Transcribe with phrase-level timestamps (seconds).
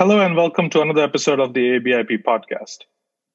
[0.00, 2.84] Hello and welcome to another episode of the AABIP podcast.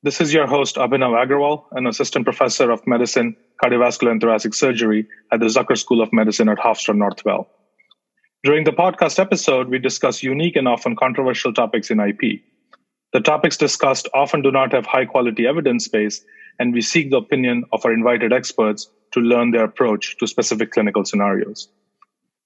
[0.02, 5.08] This is your host, Abhinav Agrawal, an assistant professor of medicine, cardiovascular and thoracic surgery
[5.32, 7.46] at the Zucker School of Medicine at Hofstra Northwell.
[8.44, 12.42] During the podcast episode, we discuss unique and often controversial topics in IP.
[13.14, 16.26] The topics discussed often do not have high quality evidence base,
[16.58, 20.72] and we seek the opinion of our invited experts to learn their approach to specific
[20.72, 21.70] clinical scenarios.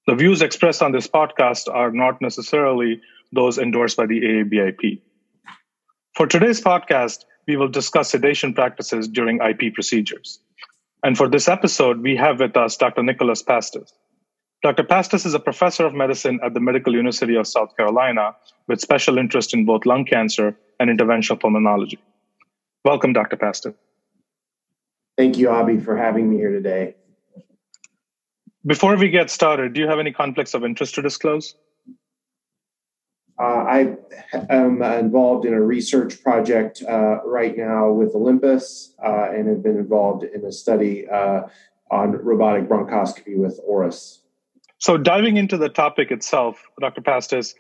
[0.08, 3.00] The views expressed on this podcast are not necessarily
[3.32, 5.02] those endorsed by the AABIP.
[6.16, 10.40] For today's podcast, we will discuss sedation practices during IP procedures.
[11.04, 13.04] And for this episode, we have with us Dr.
[13.04, 13.92] Nicholas Pastis.
[14.62, 14.84] Dr.
[14.84, 18.36] Pastis is a professor of medicine at the Medical University of South Carolina
[18.68, 21.98] with special interest in both lung cancer and interventional pulmonology.
[22.84, 23.38] Welcome, Dr.
[23.38, 23.74] Pastis.
[25.18, 26.96] Thank you, Abhi, for having me here today.
[28.66, 31.56] Before we get started, do you have any conflicts of interest to disclose?
[33.40, 33.96] Uh, I
[34.50, 39.78] am involved in a research project uh, right now with Olympus uh, and have been
[39.78, 44.20] involved in a study on robotic bronchoscopy with Auris.
[44.78, 47.02] So, diving into the topic itself, Dr.
[47.02, 47.56] Pastis,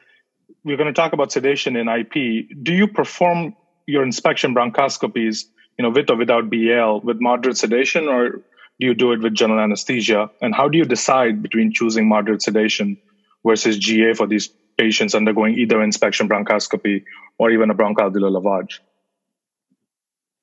[0.63, 2.63] we're going to talk about sedation in IP.
[2.63, 3.55] Do you perform
[3.87, 5.45] your inspection bronchoscopies,
[5.77, 8.41] you know, with or without BAL, with moderate sedation, or do
[8.85, 10.29] you do it with general anesthesia?
[10.41, 12.97] And how do you decide between choosing moderate sedation
[13.45, 17.03] versus GA for these patients undergoing either inspection bronchoscopy
[17.37, 18.79] or even a bronchoalveolar lavage?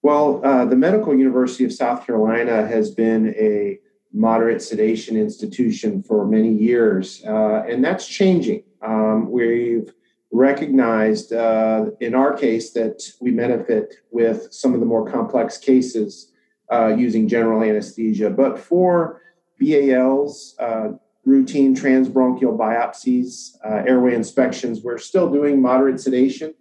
[0.02, 3.78] Well, uh, the Medical University of South Carolina has been a
[4.12, 8.62] moderate sedation institution for many years, uh, and that's changing.
[8.82, 9.90] Um, we've
[10.30, 16.30] recognized uh, in our case that we benefit with some of the more complex cases
[16.70, 18.28] uh, using general anesthesia.
[18.30, 19.22] But for
[19.58, 20.88] BALs, uh,
[21.26, 24.80] routine transbronchial biopsies, uh, airway inspections.
[24.82, 26.54] We're still doing moderate sedation.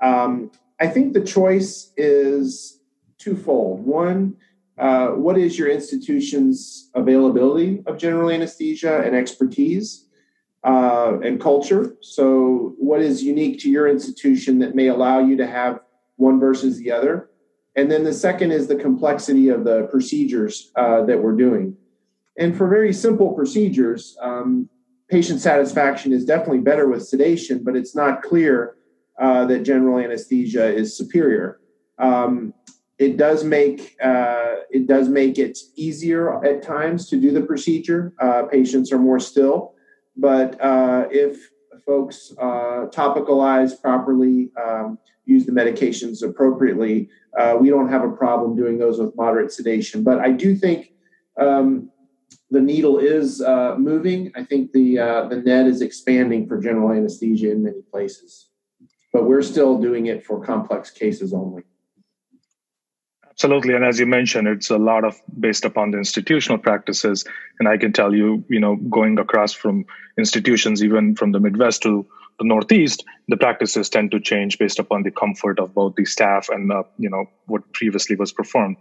[0.00, 2.80] Um, I think the choice is
[3.18, 3.84] twofold.
[3.86, 4.36] One,
[4.78, 10.06] uh, what is your institution's availability of general anesthesia and expertise
[10.64, 11.94] uh, and culture?
[12.00, 15.80] So, what is unique to your institution that may allow you to have
[16.16, 17.28] one versus the other?
[17.76, 21.76] And then the second is the complexity of the procedures uh, that we're doing.
[22.38, 24.68] And for very simple procedures, um,
[25.08, 28.76] patient satisfaction is definitely better with sedation, but it's not clear
[29.20, 31.60] uh, that general anesthesia is superior.
[31.98, 32.52] Um,
[32.98, 38.12] it does make uh, it does make it easier at times to do the procedure.
[38.20, 39.74] Uh, patients are more still,
[40.16, 41.50] but uh, if
[41.84, 47.08] folks uh, topicalize properly, um, use the medications appropriately,
[47.38, 50.02] uh, we don't have a problem doing those with moderate sedation.
[50.02, 50.92] But I do think
[51.38, 51.90] um,
[52.54, 54.30] the needle is uh, moving.
[54.36, 58.48] I think the uh, the net is expanding for general anesthesia in many places,
[59.12, 61.64] but we're still doing it for complex cases only.
[63.28, 67.24] Absolutely, and as you mentioned, it's a lot of based upon the institutional practices.
[67.58, 69.84] And I can tell you, you know, going across from
[70.16, 72.06] institutions, even from the Midwest to
[72.38, 76.48] the Northeast, the practices tend to change based upon the comfort of both the staff
[76.48, 78.76] and uh, you know what previously was performed.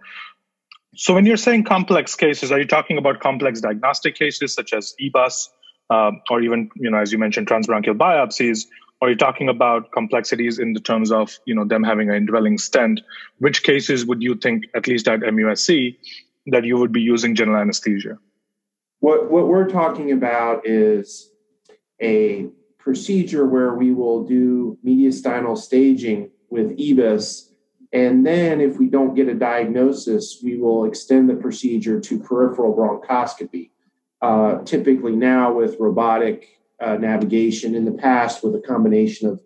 [0.96, 4.94] So when you're saying complex cases, are you talking about complex diagnostic cases such as
[5.02, 5.50] EBUS,
[5.90, 8.66] uh, or even, you know, as you mentioned, transbronchial biopsies?
[9.02, 12.16] Or are you talking about complexities in the terms of, you know, them having an
[12.16, 13.02] indwelling stent?
[13.40, 15.98] Which cases would you think, at least at MUSC,
[16.48, 18.18] that you would be using general anesthesia?
[19.00, 21.30] What what we're talking about is
[22.02, 27.50] a procedure where we will do mediastinal staging with EBUS
[27.94, 32.76] and then, if we don't get a diagnosis, we will extend the procedure to peripheral
[32.76, 33.70] bronchoscopy,
[34.20, 36.48] uh, typically now with robotic
[36.82, 39.42] uh, navigation, in the past with a combination of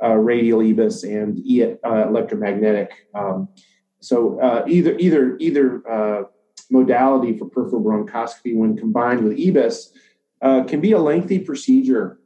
[0.00, 2.92] uh, radial EBUS and e- uh, electromagnetic.
[3.16, 3.48] Um,
[3.98, 6.22] so uh, either either either uh,
[6.70, 9.88] modality for peripheral bronchoscopy, when combined with EBUS,
[10.68, 12.20] can be a lengthy procedure,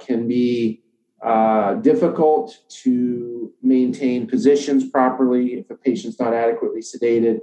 [0.00, 0.82] can be
[1.82, 7.38] difficult to maintain positions properly if a patient's not adequately sedated,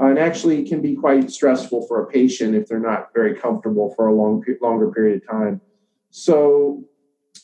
[0.00, 3.92] uh, and actually can be quite stressful for a patient if they're not very comfortable
[3.94, 5.60] for a long, longer period of time.
[6.10, 6.84] So,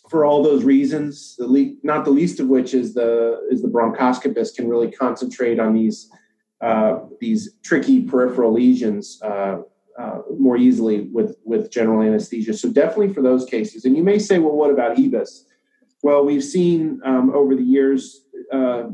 [0.08, 3.68] for all those reasons, the le- not the least of which is the is the
[3.68, 6.10] bronchoscopist can really concentrate on these
[6.60, 9.58] uh, these tricky peripheral lesions uh,
[9.98, 12.54] uh, more easily with with general anesthesia.
[12.54, 13.84] So definitely for those cases.
[13.84, 15.44] And you may say, well, what about EBUS?
[16.02, 18.84] Well, we've seen um, over the years uh,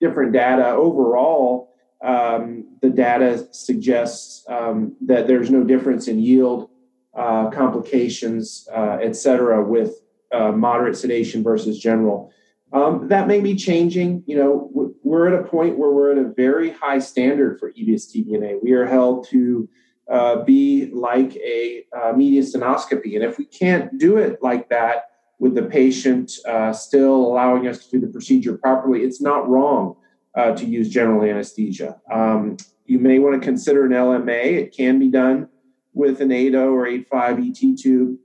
[0.00, 0.68] different data.
[0.68, 6.70] Overall, um, the data suggests um, that there's no difference in yield,
[7.14, 10.00] uh, complications, uh, et cetera, with
[10.32, 12.32] uh, moderate sedation versus general.
[12.72, 14.22] Um, that may be changing.
[14.26, 18.14] You know, we're at a point where we're at a very high standard for EBUS
[18.14, 18.62] TBNA.
[18.62, 19.68] We are held to
[20.10, 23.14] uh, be like a uh, mediastinoscopy.
[23.14, 25.06] And if we can't do it like that
[25.38, 29.96] with the patient uh, still allowing us to do the procedure properly, it's not wrong
[30.34, 32.00] uh, to use general anesthesia.
[32.10, 32.56] Um,
[32.86, 34.44] you may want to consider an LMA.
[34.44, 35.48] It can be done
[35.92, 38.18] with an 8.0 or 8.5 ET tube.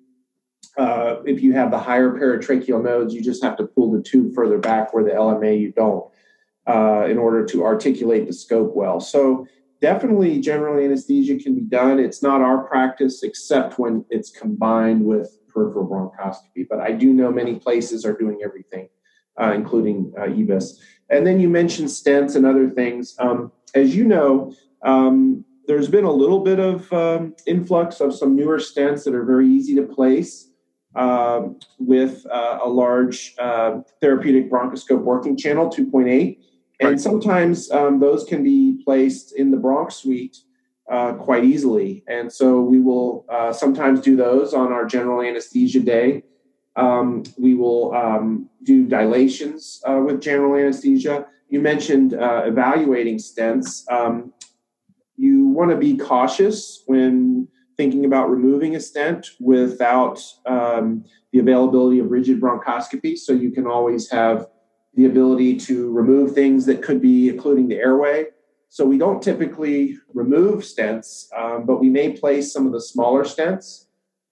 [0.78, 4.34] Uh, if you have the higher paratracheal nodes, you just have to pull the tube
[4.34, 6.06] further back where the LMA you don't
[6.68, 9.00] uh, in order to articulate the scope well.
[9.00, 9.46] So
[9.82, 12.00] definitely general anesthesia can be done.
[12.00, 16.68] It's not our practice except when it's combined with peripheral bronchoscopy.
[16.70, 18.90] But I do know many places are doing everything,
[19.40, 20.80] uh, including uh, EBUS.
[21.10, 23.16] And then you mentioned stents and other things.
[23.20, 24.54] Um, as you know,
[24.84, 29.24] um, there's been a little bit of um, influx of some newer stents that are
[29.24, 30.50] very easy to place
[30.96, 31.44] uh,
[31.80, 36.38] with uh, a large uh, therapeutic bronchoscope working channel 2.8
[36.80, 40.38] and sometimes um, those can be placed in the bronch suite
[40.94, 42.04] uh, quite easily.
[42.08, 46.22] And so we will uh, sometimes do those on our general anesthesia day.
[46.76, 51.26] Um, we will um, do dilations uh, with general anesthesia.
[51.50, 53.92] You mentioned uh, evaluating stents.
[53.92, 54.34] Um,
[55.18, 61.98] you want to be cautious when thinking about removing a stent without um, the availability
[62.00, 63.18] of rigid bronchoscopy.
[63.18, 64.46] So you can always have
[64.94, 68.28] the ability to remove things that could be including the airway.
[68.74, 73.24] So we don't typically remove stents, um, but we may place some of the smaller
[73.24, 73.86] stents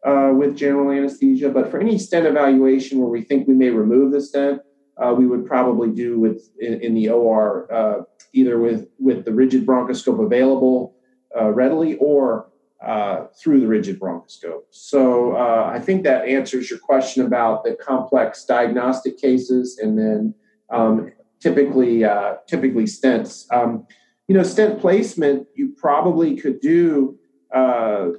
[0.03, 1.51] uh, with general anesthesia.
[1.51, 4.63] But for any stent evaluation where we think we may remove the stent,
[4.97, 8.01] uh, we would probably do with in, in the OR uh,
[8.33, 10.95] either with with the rigid bronchoscope available
[11.39, 12.49] uh, readily or
[12.83, 14.63] uh, through the rigid bronchoscope.
[14.71, 20.33] So uh, I think that answers your question about the complex diagnostic cases and then
[20.71, 22.05] um, typically
[22.47, 23.45] typically stents.
[23.53, 23.85] Um,
[24.31, 27.19] you know, stent placement you probably could do
[27.53, 28.11] uh,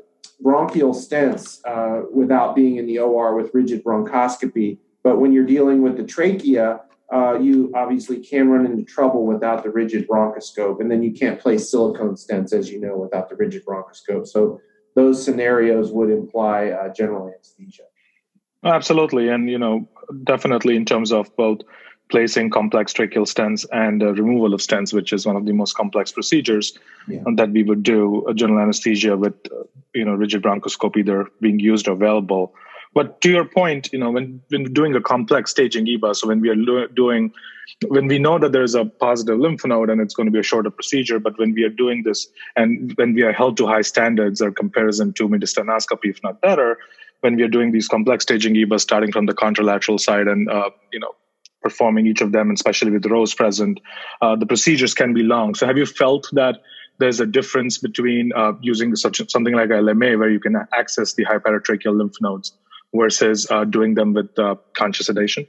[0.43, 4.76] bronchial stents uh, without being in the OR with rigid bronchoscopy.
[5.03, 9.62] But when you're dealing with the trachea, uh, you obviously can run into trouble without
[9.62, 13.37] the rigid bronchoscope, and then you can't place silicone stents, as you know, without the
[13.37, 14.26] rigid bronchoscope.
[14.26, 14.61] So
[14.94, 17.85] those scenarios would imply uh, general anesthesia.
[18.62, 19.88] Absolutely, and you know,
[20.25, 21.61] definitely in terms of both
[22.12, 25.75] placing complex tracheal stents and uh, removal of stents, which is one of the most
[25.75, 26.79] complex procedures
[27.09, 27.23] yeah.
[27.37, 28.25] that we would do.
[28.29, 29.64] A general anesthesia with, uh,
[29.94, 32.55] you know, rigid bronchoscope either being used or available.
[32.94, 36.43] But to your point, you know, when when doing a complex staging EBUS, so when
[36.43, 37.32] we are lo- doing,
[37.88, 40.38] when we know that there is a positive lymph node and it's going to be
[40.44, 43.67] a shorter procedure, but when we are doing this and when we are held to
[43.67, 46.76] high standards or comparison to mediastinoscopy, if not better,
[47.20, 50.69] when we are doing these complex staging EBUS, starting from the contralateral side and uh,
[50.93, 51.15] you know
[51.62, 53.81] performing each of them, and especially with ROSE present,
[54.20, 55.55] uh, the procedures can be long.
[55.55, 56.62] So, have you felt that
[56.99, 61.25] there's a difference between uh, using such something like LMA, where you can access the
[61.25, 62.53] high paratracheal lymph nodes,
[62.94, 65.47] versus uh, doing them with uh, conscious sedation?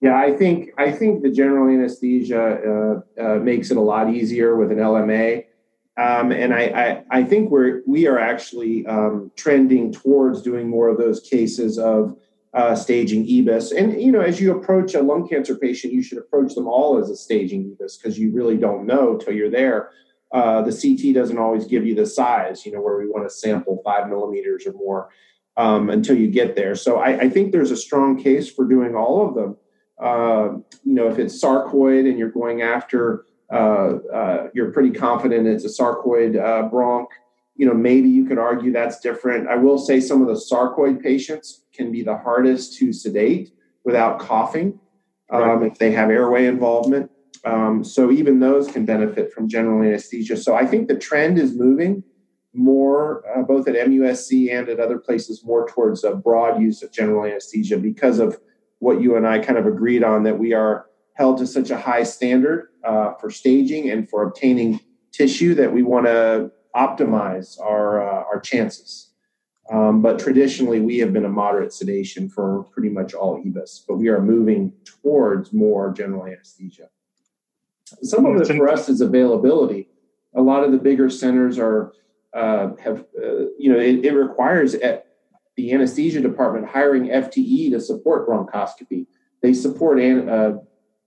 [0.00, 4.56] Yeah, I think I think the general anesthesia uh, uh, makes it a lot easier
[4.56, 5.44] with an LMA.
[5.96, 6.62] Um, and I,
[7.10, 11.76] I, I, think we're we are actually um, trending towards doing more of those cases
[11.76, 12.16] of
[12.54, 13.76] uh, staging EBUS.
[13.76, 16.98] And you know, as you approach a lung cancer patient, you should approach them all
[16.98, 19.90] as a staging EBUS because you really don't know till you're there.
[20.32, 23.34] Uh, the CT doesn't always give you the size, you know, where we want to
[23.34, 25.08] sample five millimeters or more
[25.56, 26.74] um, until you get there.
[26.74, 29.56] So I, I, think there's a strong case for doing all of them.
[29.98, 35.46] Uh, you know, if it's sarcoid and you're going after, uh, uh, you're pretty confident
[35.46, 37.06] it's a sarcoid uh, bronch
[37.58, 39.48] you know, maybe you could argue that's different.
[39.48, 43.52] I will say some of the sarcoid patients can be the hardest to sedate
[43.84, 44.78] without coughing
[45.30, 45.72] um, right.
[45.72, 47.10] if they have airway involvement.
[47.44, 50.36] Um, so even those can benefit from general anesthesia.
[50.36, 52.04] So I think the trend is moving
[52.54, 56.92] more, uh, both at MUSC and at other places, more towards a broad use of
[56.92, 58.38] general anesthesia because of
[58.78, 61.76] what you and I kind of agreed on that we are held to such a
[61.76, 64.80] high standard uh, for staging and for obtaining
[65.12, 69.10] tissue that we want to optimize our uh, our chances.
[69.70, 73.96] Um, but traditionally, we have been a moderate sedation for pretty much all EBUS, but
[73.96, 76.88] we are moving towards more general anesthesia.
[78.02, 79.88] Some of it for us is availability.
[80.34, 81.92] A lot of the bigger centers are
[82.34, 85.06] uh, have uh, you know it, it requires at
[85.56, 89.06] the anesthesia department hiring FTE to support bronchoscopy.
[89.42, 90.58] They support an, uh,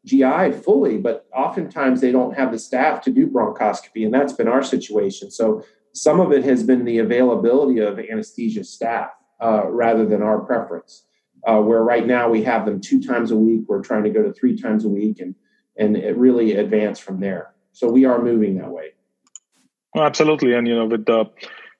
[0.05, 4.47] GI fully, but oftentimes they don't have the staff to do bronchoscopy, and that's been
[4.47, 5.29] our situation.
[5.29, 10.39] So some of it has been the availability of anesthesia staff uh, rather than our
[10.39, 11.05] preference.
[11.47, 13.61] uh, where right now we have them two times a week.
[13.67, 15.35] We're trying to go to three times a week and,
[15.77, 17.53] and it really advance from there.
[17.71, 18.89] So we are moving that way.
[19.97, 20.53] Absolutely.
[20.53, 21.25] And, you know, with the,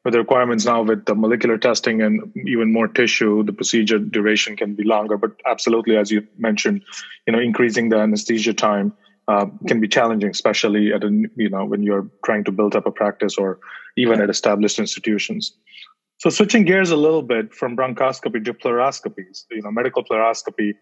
[0.04, 4.56] with the requirements now with the molecular testing and even more tissue, the procedure duration
[4.56, 5.18] can be longer.
[5.18, 6.84] But absolutely, as you mentioned,
[7.28, 8.94] you know, increasing the anesthesia time
[9.28, 12.86] uh, can be challenging, especially at a, you know when you're trying to build up
[12.86, 13.60] a practice or
[13.96, 15.54] even at established institutions.
[16.18, 20.74] So switching gears a little bit from bronchoscopy to pleuroscopies, you know, medical pleuroscopy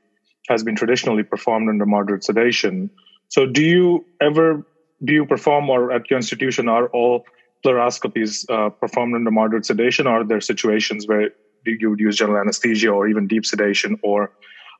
[0.48, 2.90] has been traditionally performed under moderate sedation.
[3.30, 4.66] So do you ever
[5.04, 7.24] do you perform or at your institution are all
[7.66, 11.32] pleuroscopies uh, performed under moderate sedation or are there situations where
[11.66, 14.32] you would use general anesthesia or even deep sedation or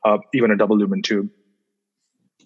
[0.04, 1.28] uh, even a double lumen tube?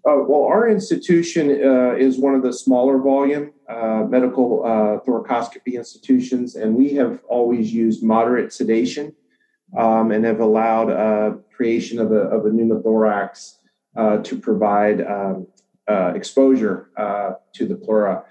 [0.07, 5.75] Uh, well, our institution uh, is one of the smaller volume uh, medical uh, thoracoscopy
[5.75, 9.15] institutions, and we have always used moderate sedation
[9.79, 13.55] um, and have allowed uh, creation of a, of a pneumothorax
[13.97, 15.47] uh, to provide um,
[16.15, 16.91] exposure
[17.55, 18.25] to the pleura.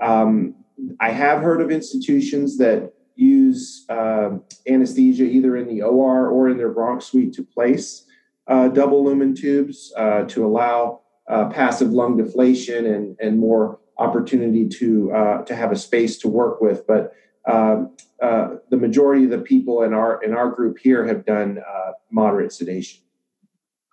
[0.00, 0.54] Um,
[1.00, 6.72] I have heard of institutions that use anesthesia either in the OR or in their
[6.72, 8.06] bronch suite to place
[8.48, 15.42] double lumen tubes to allow uh, passive lung deflation and, and more opportunity to uh,
[15.42, 16.86] to have a space to work with.
[16.86, 17.12] But
[17.46, 21.58] um, uh, the majority of the people in our in our group here have done
[21.58, 23.00] uh, moderate sedation.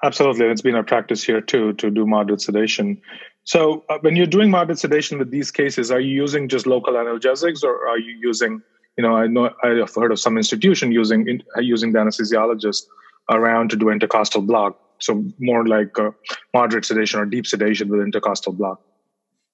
[0.05, 3.01] Absolutely, And it's been our practice here too to do moderate sedation.
[3.43, 6.93] So, uh, when you're doing moderate sedation with these cases, are you using just local
[6.93, 8.61] analgesics, or are you using,
[8.97, 12.83] you know, I know I've heard of some institution using using the anesthesiologist
[13.31, 16.11] around to do intercostal block so more like uh,
[16.53, 18.79] moderate sedation or deep sedation with intercostal block.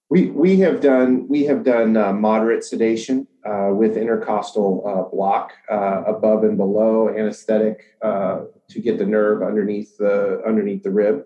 [0.09, 5.53] We we have done we have done uh, moderate sedation uh, with intercostal uh, block
[5.69, 11.25] uh, above and below anesthetic uh, to get the nerve underneath the underneath the rib,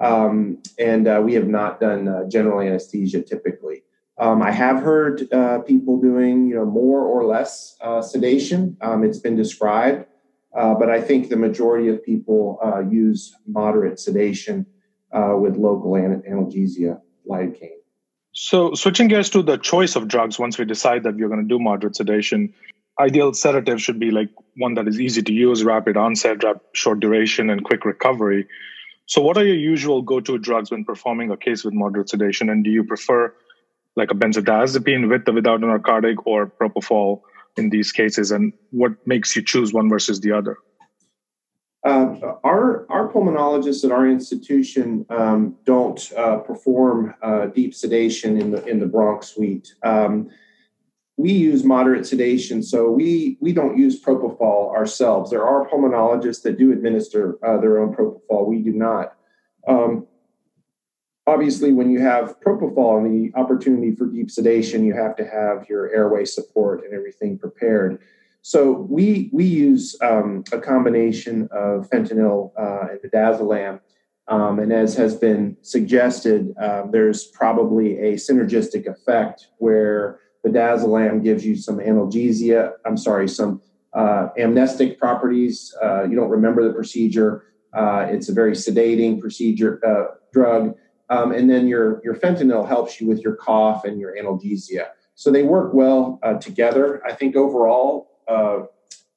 [0.00, 3.82] um, and we have not done general anesthesia typically.
[4.18, 5.28] Um, I have heard
[5.66, 8.76] people doing you know more or less sedation.
[8.80, 10.06] Um, it's been described.
[10.54, 14.66] Uh, but I think the majority of people uh, use moderate sedation
[15.12, 17.81] uh, with local an- analgesia, lidocaine.
[18.32, 21.48] So, switching gears to the choice of drugs, once we decide that we're going to
[21.48, 22.54] do moderate sedation,
[22.98, 27.00] ideal sedative should be like one that is easy to use, rapid onset, rap- short
[27.00, 28.46] duration, and quick recovery.
[29.06, 32.48] So, what are your usual go to drugs when performing a case with moderate sedation?
[32.48, 33.34] And do you prefer
[33.96, 37.20] like a benzodiazepine with or without a narcotic or propofol?
[37.56, 40.56] in these cases, and what makes you choose one versus the other?
[41.84, 48.52] Uh, our our pulmonologists at our institution um, don't uh, perform uh, deep sedation in
[48.52, 49.74] the in the bronch suite.
[49.82, 50.30] Um,
[51.16, 55.30] we use moderate sedation, so we we don't use propofol ourselves.
[55.30, 58.46] There are pulmonologists that do administer uh, their own propofol.
[58.46, 59.16] We do not.
[59.66, 60.06] Um,
[61.26, 65.68] obviously, when you have propofol and the opportunity for deep sedation, you have to have
[65.68, 68.00] your airway support and everything prepared.
[68.42, 73.80] So we we use um, a combination of fentanyl uh, and midazolam,
[74.28, 81.46] um, and as has been suggested, um, there's probably a synergistic effect where midazolam gives
[81.46, 82.72] you some analgesia.
[82.84, 83.62] I'm sorry, some
[83.94, 85.74] uh, amnestic properties.
[85.80, 87.44] Uh, you don't remember the procedure.
[87.72, 90.74] Uh, it's a very sedating procedure uh, drug
[91.12, 94.86] um, and then your, your fentanyl helps you with your cough and your analgesia.
[95.14, 97.02] So they work well uh, together.
[97.06, 98.60] I think overall, uh,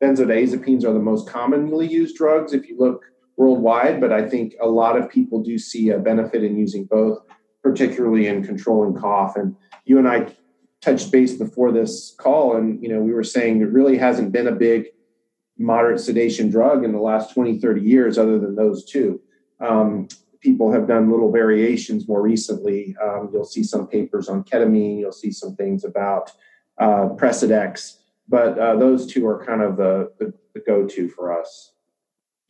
[0.02, 3.06] benzodiazepines are the most commonly used drugs if you look
[3.38, 7.20] worldwide, but I think a lot of people do see a benefit in using both,
[7.62, 9.36] particularly in controlling cough.
[9.36, 10.34] And you and I
[10.82, 14.48] touched base before this call, and you know we were saying there really hasn't been
[14.48, 14.88] a big
[15.58, 19.22] moderate sedation drug in the last 20, 30 years other than those two.
[19.60, 20.08] Um,
[20.42, 22.96] people have done little variations more recently.
[23.02, 25.00] Um, you'll see some papers on ketamine.
[25.00, 26.32] You'll see some things about
[26.78, 31.74] uh, Precedex, but uh, those two are kind of the, the, the, go-to for us.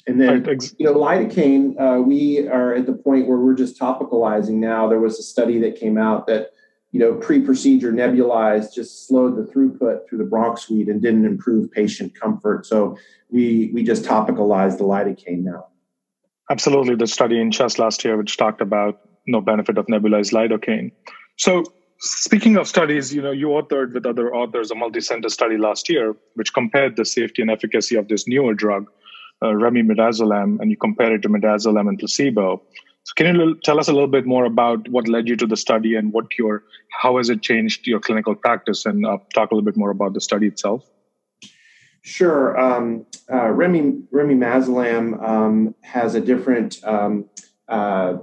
[0.08, 0.46] And then,
[0.78, 4.88] you know, lidocaine, uh, we are at the point where we're just topicalizing now.
[4.88, 6.52] There was a study that came out that,
[6.92, 11.72] you know, pre-procedure nebulized just slowed the throughput through the bronch suite and didn't improve
[11.72, 12.68] patient comfort.
[12.68, 12.98] So
[13.32, 15.66] we we just topicalized the lidocaine now.
[16.52, 20.92] Absolutely, the study in CHEST last year, which talked about no benefit of nebulized lidocaine.
[21.38, 21.64] So,
[22.00, 26.16] speaking of studies, you know, you authored with other authors a multi-center study last year,
[26.36, 28.90] which compared the safety and efficacy of this newer drug,
[29.42, 32.62] uh, remimazolam, and you compared it to midazolam and placebo.
[33.04, 35.58] So, can you tell us a little bit more about what led you to the
[35.58, 39.56] study and what your how has it changed your clinical practice, and uh, talk a
[39.56, 40.90] little bit more about the study itself?
[42.02, 42.60] Sure.
[42.60, 47.26] Um, uh, Remy remimazolam um, has a different um,
[47.68, 48.18] uh,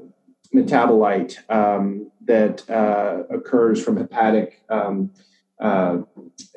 [0.55, 5.11] metabolite um, that uh, occurs from hepatic um,
[5.61, 5.99] uh,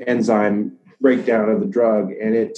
[0.05, 2.57] enzyme breakdown of the drug, and it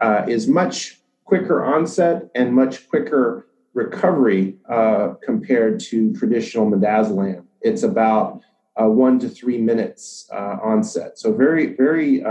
[0.00, 7.44] uh, is much quicker onset and much quicker recovery uh, compared to traditional midazolam.
[7.60, 8.40] It's about
[8.80, 12.22] uh, one to three minutes uh, onset, so very, very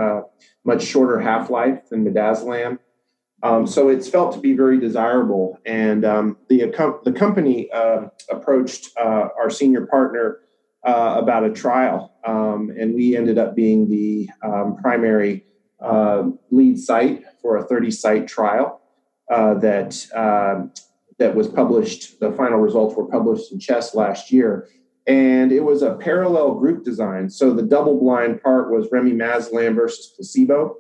[0.64, 2.80] much shorter half life than midazolam.
[3.46, 6.74] Um, so it's felt to be very desirable, and um, the
[7.04, 10.40] the company uh, approached uh, our senior partner
[10.84, 15.46] about a trial, um, and we ended up being the um, primary
[16.50, 18.82] lead site for a 30 site trial
[19.30, 20.72] that um,
[21.20, 22.20] that was published.
[22.20, 24.68] The final results were published in Chest last year.
[25.08, 27.30] And it was a parallel group design.
[27.30, 30.78] So the double blind part was remimazolam versus placebo.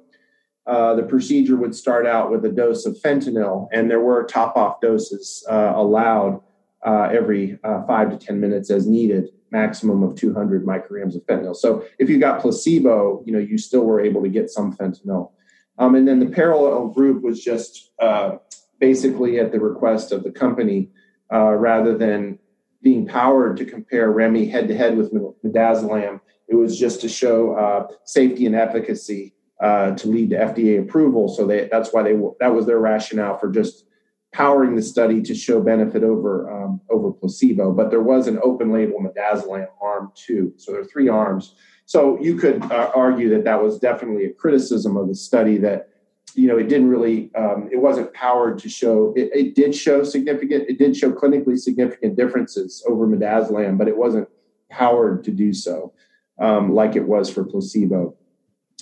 [0.67, 4.57] Uh, the procedure would start out with a dose of fentanyl, and there were top
[4.57, 6.41] off doses uh, allowed
[6.83, 11.55] uh, every uh, five to 10 minutes as needed, maximum of 200 micrograms of fentanyl.
[11.55, 15.31] So if you got placebo, you know, you still were able to get some fentanyl.
[15.77, 18.37] Um, and then the parallel group was just uh,
[18.79, 20.89] basically at the request of the company
[21.31, 22.39] uh, rather than
[22.81, 26.21] being powered to compare Remy head to head with midazolam.
[26.47, 29.34] It was just to show safety and efficacy
[29.65, 31.27] uh, to lead to FDA approval.
[31.27, 33.85] So they, that's why they that was their rationale for just
[34.31, 37.71] powering the study to show benefit over um, over placebo.
[37.71, 40.53] But there was an open label midazolam arm too.
[40.57, 41.55] So there are three arms.
[41.87, 45.89] So you could uh, argue that that was definitely a criticism of the study that
[46.35, 50.03] you know, it didn't really, um, it wasn't powered to show, it, it, did show
[50.03, 54.27] significant, it did show clinically significant differences over midazolam, but it wasn't
[54.69, 55.93] powered to do so
[56.39, 58.17] um, like it was for placebo.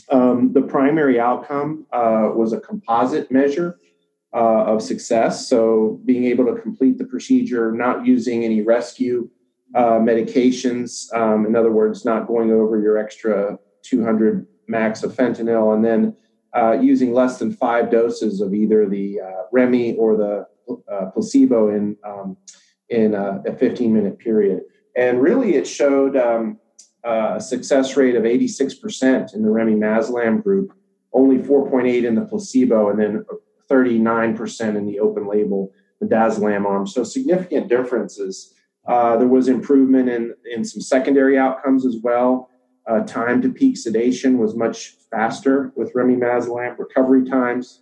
[0.09, 3.79] Um, the primary outcome uh, was a composite measure
[4.33, 5.47] uh, of success.
[5.47, 9.29] So being able to complete the procedure, not using any rescue
[9.75, 15.73] uh, medications, um, in other words, not going over your extra 200 max of fentanyl,
[15.73, 16.15] and then
[16.55, 20.47] uh, using less than five doses of either the uh, Remy or the
[20.91, 22.37] uh, placebo in um,
[22.89, 24.61] in a, a, 15 minute period.
[24.95, 26.59] And really, it showed um,
[27.03, 30.73] a success rate of 86% in the remimazolam group,
[31.11, 33.25] only 4.8 in the placebo, and then
[33.69, 36.87] 39% in the open label midazolam arm.
[36.87, 38.53] So significant differences.
[38.87, 42.49] Uh, there was improvement in, in some secondary outcomes as well.
[42.85, 46.77] Uh, time to peak sedation was much faster with remimazolam.
[46.77, 47.81] Recovery times,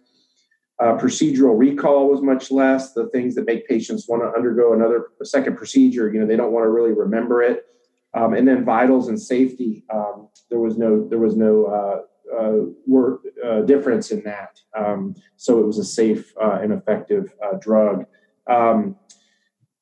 [0.80, 2.94] uh, procedural recall was much less.
[2.94, 6.52] The things that make patients want to undergo another second procedure, you know, they don't
[6.52, 7.66] want to really remember it.
[8.14, 12.02] Um, and then vitals and safety, um, there was no there was no uh,
[12.38, 14.60] uh, work, uh, difference in that.
[14.78, 18.06] Um, so it was a safe uh, and effective uh, drug.
[18.48, 18.96] Um,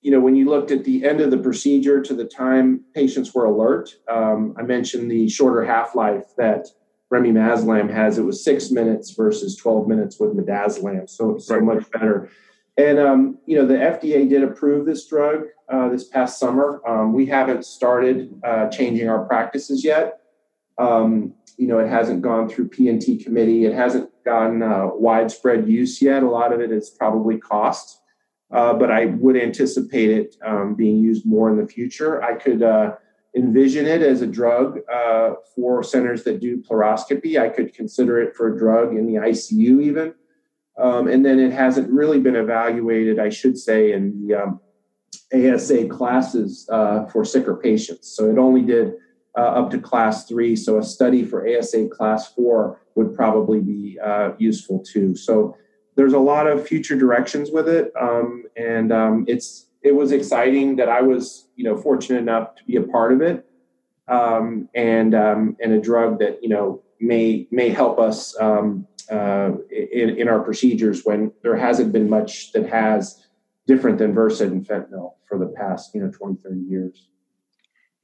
[0.01, 3.33] you know, when you looked at the end of the procedure to the time patients
[3.33, 6.67] were alert, um, I mentioned the shorter half life that
[7.11, 8.17] remimazolam has.
[8.17, 11.63] It was six minutes versus 12 minutes with midazolam, so so right.
[11.63, 12.29] much better.
[12.79, 16.81] And um, you know, the FDA did approve this drug uh, this past summer.
[16.87, 20.21] Um, we haven't started uh, changing our practices yet.
[20.77, 23.65] Um, you know, it hasn't gone through P&T committee.
[23.65, 26.23] It hasn't gotten uh, widespread use yet.
[26.23, 27.99] A lot of it is probably cost
[28.51, 32.23] uh, but I would anticipate it um, being used more in the future.
[32.23, 32.95] I could uh,
[33.35, 37.39] envision it as a drug uh, for centers that do pleuroscopy.
[37.39, 40.15] I could consider it for a drug in the ICU, even.
[40.79, 44.59] Um, and then it hasn't really been evaluated, I should say, in the um,
[45.33, 48.07] ASA classes uh, for sicker patients.
[48.15, 48.93] So it only did
[49.37, 50.55] uh, up to class three.
[50.55, 55.15] So a study for ASA class four would probably be uh, useful too.
[55.15, 55.55] So
[55.95, 60.77] there's a lot of future directions with it, um, and um, it's it was exciting
[60.77, 63.45] that I was you know fortunate enough to be a part of it,
[64.07, 69.51] um, and um, and a drug that you know may may help us um, uh,
[69.71, 73.25] in in our procedures when there hasn't been much that has
[73.67, 77.07] different than Versed and fentanyl for the past you know 20 30 years.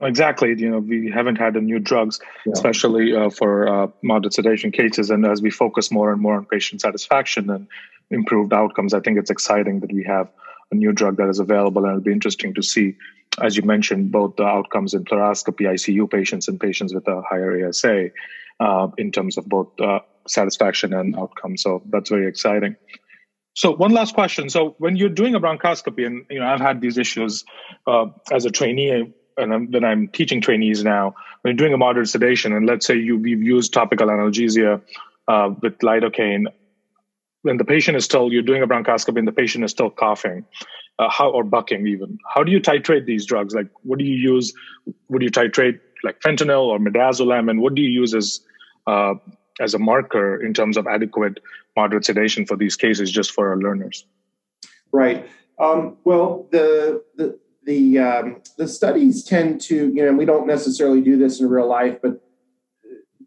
[0.01, 0.49] Exactly.
[0.57, 2.51] You know, we haven't had the new drugs, yeah.
[2.51, 5.09] especially uh, for uh, moderate sedation cases.
[5.09, 7.67] And as we focus more and more on patient satisfaction and
[8.11, 10.29] improved outcomes, I think it's exciting that we have
[10.71, 11.83] a new drug that is available.
[11.83, 12.97] And it'll be interesting to see,
[13.41, 17.67] as you mentioned, both the outcomes in pleuroscopy ICU patients and patients with a higher
[17.67, 18.09] ASA
[18.59, 21.61] uh, in terms of both uh, satisfaction and outcomes.
[21.63, 22.75] So that's very exciting.
[23.53, 24.49] So one last question.
[24.49, 27.45] So when you're doing a bronchoscopy, and you know I've had these issues
[27.87, 32.09] uh, as a trainee and I'm, I'm teaching trainees now, when you're doing a moderate
[32.09, 34.81] sedation, and let's say you, you've used topical analgesia
[35.27, 36.45] uh, with lidocaine,
[37.41, 40.45] when the patient is still, you're doing a bronchoscopy and the patient is still coughing,
[40.97, 42.17] uh, how or bucking even.
[42.33, 43.53] How do you titrate these drugs?
[43.53, 44.53] Like, what do you use?
[45.09, 48.39] Would you titrate like fentanyl or midazolam, and what do you use as
[48.87, 49.13] uh,
[49.59, 51.39] as a marker in terms of adequate
[51.75, 54.05] moderate sedation for these cases, just for our learners?
[54.91, 55.27] Right.
[55.59, 61.01] Um, well, the the the um, the studies tend to, you know, we don't necessarily
[61.01, 62.21] do this in real life, but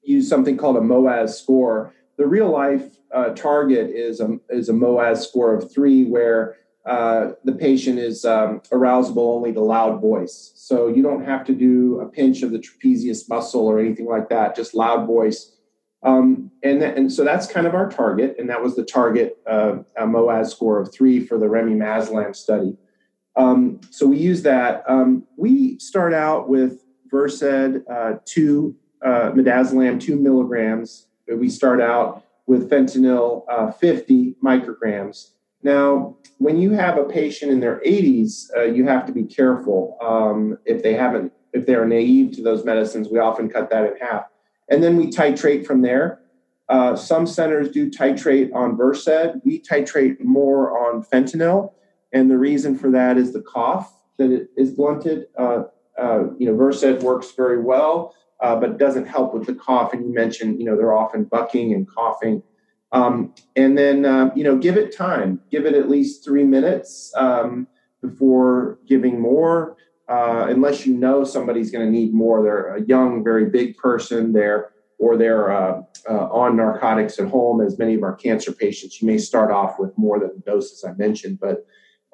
[0.03, 1.95] use something called a MOAS score.
[2.17, 7.33] The real life uh, target is a is a MOAS score of three, where uh,
[7.45, 10.53] the patient is um, arousable only to loud voice.
[10.55, 14.29] So you don't have to do a pinch of the trapezius muscle or anything like
[14.31, 15.53] that, just loud voice.
[16.03, 19.39] Um, and, th- and so that's kind of our target, and that was the target
[19.47, 22.77] uh, MOAS score of three for the Remy remimazolam study.
[23.37, 24.85] Um, so we use that.
[24.89, 27.43] Um, we start out with Versed
[27.91, 31.07] uh, 2, uh, midazolam 2 milligrams.
[31.27, 35.31] We start out with fentanyl uh, 50 micrograms.
[35.63, 39.99] Now, when you have a patient in their 80s, uh, you have to be careful.
[40.01, 43.85] Um, if they haven't, if they are naive to those medicines, we often cut that
[43.85, 44.27] in half.
[44.70, 46.20] And then we titrate from there.
[46.68, 49.37] Uh, some centers do titrate on Versed.
[49.44, 51.72] We titrate more on fentanyl.
[52.12, 55.26] And the reason for that is the cough that it is blunted.
[55.37, 55.64] Uh,
[55.98, 59.92] uh, you know, Versed works very well, uh, but doesn't help with the cough.
[59.92, 62.42] And you mentioned, you know, they're often bucking and coughing.
[62.92, 65.40] Um, and then, uh, you know, give it time.
[65.50, 67.66] Give it at least three minutes um,
[68.00, 69.76] before giving more.
[70.09, 74.33] Uh, unless you know somebody's going to need more, they're a young, very big person.
[74.33, 79.01] They're or they're uh, uh, on narcotics at home, as many of our cancer patients.
[79.01, 81.64] You may start off with more than the doses I mentioned, but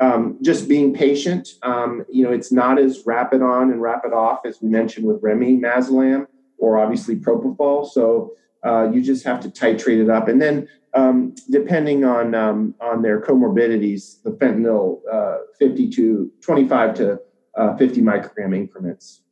[0.00, 1.48] um, just being patient.
[1.62, 5.22] Um, you know, it's not as rapid on and rapid off as we mentioned with
[5.22, 6.26] remimazolam
[6.58, 7.88] or obviously propofol.
[7.88, 8.32] So
[8.64, 13.02] uh, you just have to titrate it up, and then um, depending on um, on
[13.02, 17.20] their comorbidities, the fentanyl uh, 50 to 25 to
[17.56, 19.22] uh, 50 microgram increments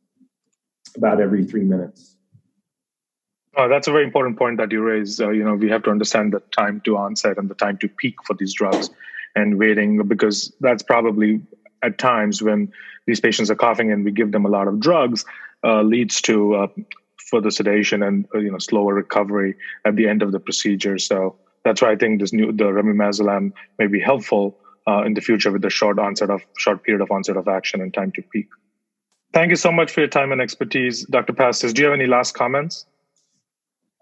[0.95, 2.17] about every three minutes.
[3.55, 5.19] Oh, that's a very important point that you raise.
[5.19, 7.87] Uh, you know, we have to understand the time to onset and the time to
[7.87, 8.89] peak for these drugs
[9.35, 11.41] and waiting because that's probably
[11.83, 12.71] at times when
[13.05, 15.25] these patients are coughing and we give them a lot of drugs
[15.63, 16.67] uh, leads to uh,
[17.17, 19.55] further sedation and uh, you know slower recovery
[19.85, 20.97] at the end of the procedure.
[20.97, 24.57] So that's why I think this new the remimazolam may be helpful
[24.87, 27.81] uh, in the future with the short onset of short period of onset of action
[27.81, 28.47] and time to peak.
[29.33, 31.33] Thank you so much for your time and expertise, Dr.
[31.33, 31.73] Pastis.
[31.73, 32.85] Do you have any last comments?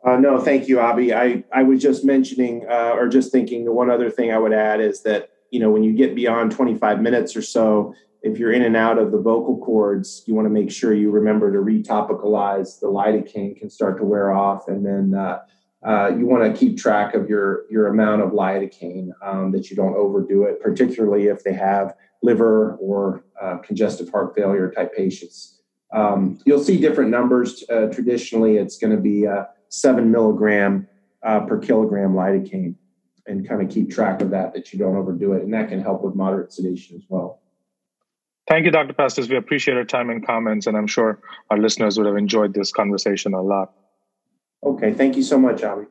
[0.04, 1.16] Uh, no, thank you, Abhi.
[1.16, 4.52] I, I was just mentioning uh, or just thinking the one other thing I would
[4.52, 8.52] add is that, you know, when you get beyond 25 minutes or so, if you're
[8.52, 11.60] in and out of the vocal cords, you want to make sure you remember to
[11.60, 12.80] retopicalize.
[12.80, 14.68] The lidocaine can start to wear off.
[14.68, 15.40] And then uh,
[15.86, 19.76] uh you want to keep track of your, your amount of lidocaine um, that you
[19.76, 25.62] don't overdo it, particularly if they have liver or uh, congestive heart failure type patients.
[25.94, 27.64] Um, you'll see different numbers.
[27.70, 29.28] Uh, traditionally, it's going to be
[29.72, 30.88] seven milligram
[31.24, 32.76] uh, per kilogram lidocaine
[33.26, 35.44] and kind of keep track of that, that you don't overdo it.
[35.44, 37.42] And that can help with moderate sedation as well.
[38.48, 38.94] Thank you, Dr.
[38.94, 39.30] Pastis.
[39.30, 42.72] We appreciate your time and comments, and I'm sure our listeners would have enjoyed this
[42.72, 43.74] conversation a lot.
[44.64, 44.94] Okay.
[44.94, 45.88] Thank you so much, Abhi.